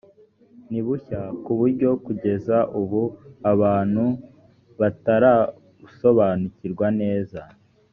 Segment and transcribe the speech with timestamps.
[0.69, 3.01] nibushya kuburyo kugeza ubu
[3.51, 4.05] abantu
[4.79, 7.41] batarabusobanukirwa neza.